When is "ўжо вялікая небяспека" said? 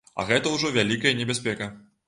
0.55-1.71